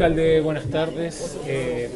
[0.00, 1.36] alcalde, buenas tardes.
[1.46, 1.90] Eh,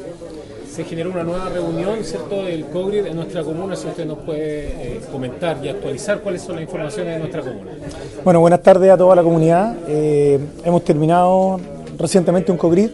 [0.70, 3.76] se generó una nueva reunión, ¿cierto?, del COGRID en nuestra comuna.
[3.76, 7.70] Si usted nos puede eh, comentar y actualizar cuáles son las informaciones de nuestra comuna.
[8.22, 9.74] Bueno, buenas tardes a toda la comunidad.
[9.88, 11.58] Eh, hemos terminado
[11.96, 12.90] recientemente un COGRID,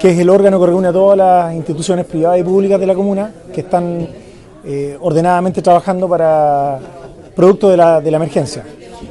[0.00, 2.94] que es el órgano que reúne a todas las instituciones privadas y públicas de la
[2.94, 4.08] comuna que están
[5.00, 6.78] ordenadamente trabajando para
[7.36, 8.64] producto de la, de la emergencia.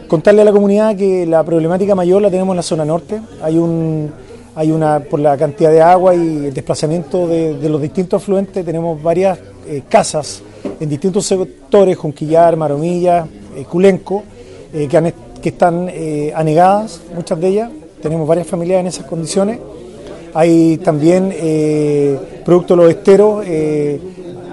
[0.08, 3.22] Contarle a la comunidad que la problemática mayor la tenemos en la zona norte.
[3.44, 4.12] Hay un
[4.56, 9.02] hay una, por la cantidad de agua y el desplazamiento de, los distintos afluentes, tenemos
[9.02, 10.42] varias eh, casas
[10.80, 14.24] en distintos sectores, Junquillar, Maromilla, eh, Culenco,
[14.74, 15.90] eh, que, que, están
[16.36, 17.72] anegadas, muchas de ellas.
[18.02, 19.60] Tenemos varias familias en esas condiciones.
[20.34, 21.34] Hay también,
[22.46, 23.46] producto de los esteros,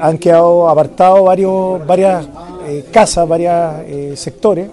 [0.01, 2.27] han quedado apartados varios, varias
[2.91, 4.69] casas, varios sectores.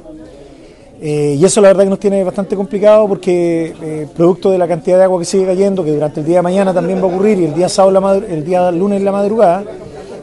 [1.02, 4.68] Eh, y eso la verdad que nos tiene bastante complicado porque eh, producto de la
[4.68, 7.08] cantidad de agua que sigue cayendo, que durante el día de mañana también va a
[7.08, 9.64] ocurrir y el día sábado, el día lunes la madrugada,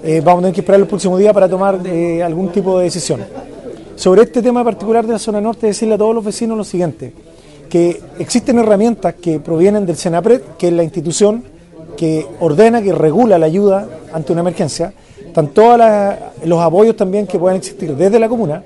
[0.02, 1.80] eh, vamos a tener que esperar el próximo día para tomar
[2.24, 3.20] algún tipo de decisión.
[3.94, 7.12] Sobre este tema particular de la zona norte, decirle a todos los vecinos lo siguiente,
[7.68, 11.44] que existen herramientas que provienen del SENAPRED, que es la institución
[11.98, 14.94] que ordena, que regula la ayuda ante una emergencia,
[15.26, 15.78] están todos
[16.44, 18.64] los apoyos también que puedan existir desde la comuna,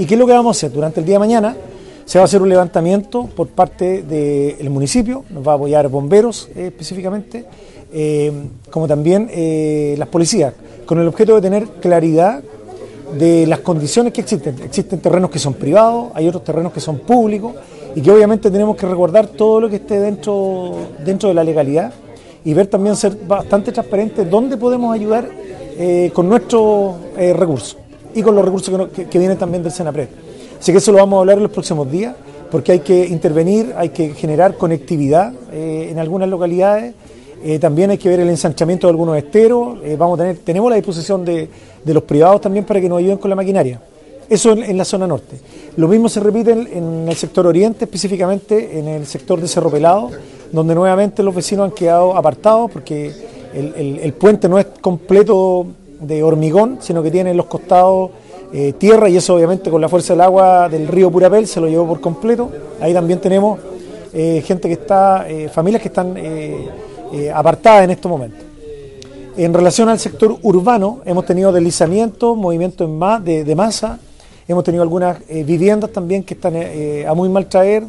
[0.00, 0.70] ¿Y qué es lo que vamos a hacer?
[0.70, 1.56] Durante el día de mañana
[2.04, 6.48] se va a hacer un levantamiento por parte del municipio, nos va a apoyar bomberos
[6.54, 7.44] eh, específicamente,
[7.92, 8.32] eh,
[8.70, 10.54] como también eh, las policías,
[10.86, 12.44] con el objeto de tener claridad
[13.18, 14.54] de las condiciones que existen.
[14.62, 17.54] Existen terrenos que son privados, hay otros terrenos que son públicos
[17.96, 21.92] y que obviamente tenemos que recordar todo lo que esté dentro, dentro de la legalidad
[22.44, 25.28] y ver también ser bastante transparentes dónde podemos ayudar
[26.12, 27.76] con nuestros recursos
[28.14, 30.08] y con los recursos que, vienen también del Senapred.
[30.58, 32.14] Así que eso lo vamos a hablar en los próximos días,
[32.50, 36.94] porque hay que intervenir, hay que generar conectividad eh, en algunas localidades,
[37.44, 40.68] eh, también hay que ver el ensanchamiento de algunos esteros, eh, vamos a tener, tenemos
[40.70, 41.48] la disposición de,
[41.84, 43.80] los privados también para que nos ayuden con la maquinaria.
[44.28, 45.40] Eso en, la zona norte.
[45.76, 50.10] Lo mismo se repite en, el sector oriente, específicamente en el sector de Cerro Pelado,
[50.52, 53.10] donde nuevamente los vecinos han quedado apartados porque
[53.54, 55.66] el puente no es completo
[56.00, 58.10] de hormigón, sino que tiene en los costados
[58.50, 61.68] eh, tierra y eso obviamente con la fuerza del agua del río Purapel se lo
[61.68, 62.50] llevó por completo.
[62.80, 63.58] Ahí también tenemos
[64.14, 66.16] eh, gente que está, eh, familias que están
[67.34, 68.40] apartadas en estos momentos.
[69.36, 72.90] En relación al sector urbano, hemos tenido deslizamientos, movimientos
[73.24, 73.98] de, de, masa,
[74.46, 77.84] hemos tenido algunas viviendas también que están a muy mal traer,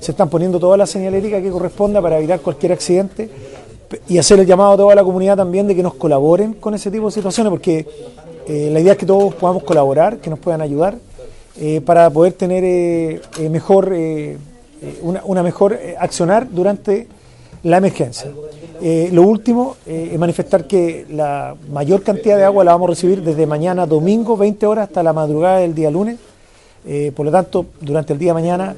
[0.00, 3.30] se están poniendo toda la señalética que corresponda para evitar cualquier accidente
[4.08, 6.90] y hacer el llamado a toda la comunidad también de que nos colaboren con ese
[6.90, 7.86] tipo de situaciones, porque
[8.46, 10.96] eh, la idea es que todos podamos colaborar, que nos puedan ayudar
[11.58, 13.94] eh, para poder tener eh, mejor
[15.02, 17.08] una, mejor accionar durante
[17.62, 18.30] la emergencia.
[19.12, 23.46] lo último es manifestar que la mayor cantidad de agua la vamos a recibir desde
[23.46, 26.18] mañana domingo, 20 horas, hasta la madrugada del día lunes.
[27.16, 28.76] por lo tanto, durante el día de mañana,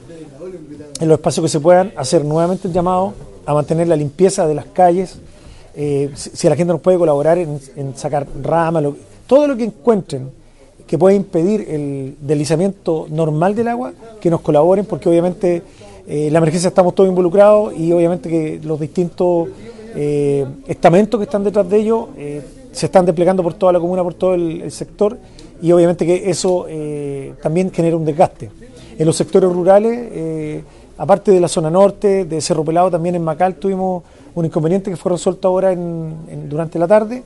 [1.00, 3.14] en los espacios que se puedan, hacer nuevamente el llamado
[3.46, 5.18] a mantener la limpieza de las calles,
[5.78, 8.84] eh, si, la gente nos puede colaborar en, sacar ramas,
[9.26, 10.30] todo lo que encuentren
[10.86, 15.62] que pueda impedir el deslizamiento normal del agua, que nos colaboren, porque obviamente
[16.06, 19.48] eh, la emergencia estamos todos involucrados y obviamente que los distintos
[19.94, 22.06] eh, estamentos que están detrás de ellos
[22.72, 25.18] se están desplegando por toda la comuna, por todo el, sector,
[25.62, 26.66] y obviamente que eso
[27.42, 28.50] también genera un desgaste.
[28.98, 30.62] En los sectores rurales
[30.98, 34.02] aparte de la zona norte, de Cerro Pelado, también en Macal tuvimos
[34.34, 35.74] un inconveniente que fue resuelto ahora
[36.48, 37.22] durante la tarde.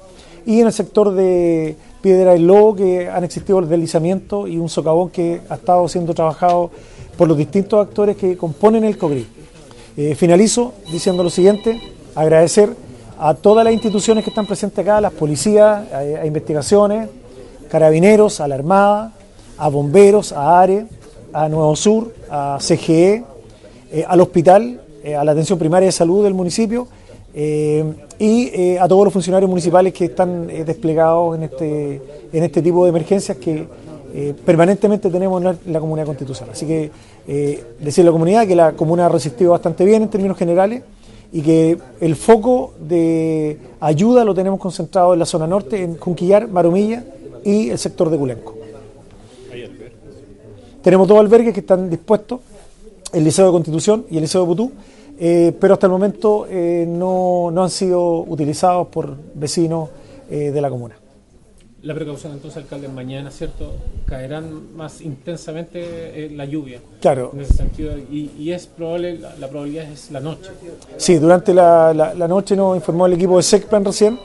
[0.47, 4.69] Y en el sector de Piedra del Lobo, que han existido el deslizamiento y un
[4.69, 6.71] socavón que ha estado siendo trabajado
[7.17, 9.27] por los distintos actores que componen el COGRI.
[9.97, 11.81] Eh, finalizo diciendo lo siguiente,
[12.15, 12.71] agradecer
[13.19, 17.11] a todas las instituciones que están presentes acá, a las policías, a, investigaciones,
[17.71, 19.13] carabineros, a la Armada,
[19.59, 20.87] a bomberos, a ARE,
[21.35, 23.23] a Nuevo Sur, a CGE,
[23.93, 26.87] eh, al hospital, eh, a la atención primaria de salud del municipio
[27.35, 27.85] eh,
[28.21, 32.03] y a todos los funcionarios municipales que están desplegados en este,
[32.33, 33.67] en este tipo de emergencias que
[34.45, 36.53] permanentemente tenemos en la, comunidad constitucional.
[36.53, 36.91] Así que
[37.81, 40.83] decirle a la comunidad que la comuna ha resistido bastante bien en términos generales
[41.33, 46.49] y que el foco de ayuda lo tenemos concentrado en la zona norte, en Junquillar,
[46.49, 47.05] Maromilla
[47.45, 48.55] y el sector de Culenco.
[50.83, 52.41] Tenemos dos albergues que están dispuestos
[53.13, 54.73] el Liceo de Constitución y el Liceo de Putú,
[55.19, 59.91] eh, pero hasta el momento eh, no, han sido utilizados por vecinos
[60.31, 60.97] eh, de la comuna.
[61.83, 63.73] La precaución entonces, alcalde, mañana, ¿cierto?
[64.05, 66.79] Caerán más intensamente la lluvia.
[67.01, 67.31] Claro.
[67.33, 70.51] En ese sentido, y, es probable, la, probabilidad es la noche.
[70.99, 74.19] Sí, durante la, la, noche nos informó el equipo de SECPEN recién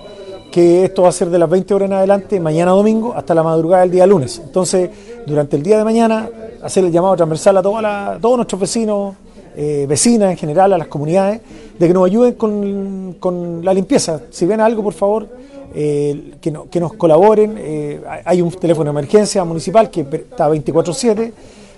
[0.55, 3.43] que esto va a ser de las 20 horas en adelante, mañana domingo, hasta la
[3.43, 4.41] madrugada del día lunes.
[4.41, 4.89] Entonces,
[5.27, 6.29] durante el día de mañana,
[6.63, 9.15] hacer el llamado transversal a, toda todos nuestros vecinos,
[9.57, 11.41] eh, vecinas en general, a las comunidades,
[11.77, 14.21] de que nos ayuden con, con la limpieza.
[14.29, 15.27] Si ven algo, por favor,
[15.75, 17.55] eh, que, que, nos colaboren.
[17.57, 21.33] Eh, hay un teléfono de emergencia municipal que está 24/7.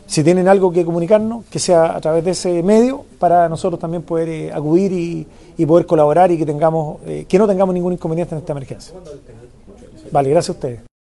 [0.07, 4.03] Si tienen algo que comunicarnos, que sea a través de ese medio, para nosotros también
[4.03, 5.27] poder eh, acudir y,
[5.57, 8.95] y, poder colaborar y que tengamos que no tengamos ningún inconveniente en esta emergencia.
[10.11, 10.96] Vale, gracias a ustedes.